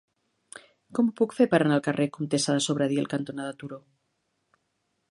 [0.99, 3.81] Com ho puc fer per anar al carrer Comtessa de Sobradiel cantonada Turó?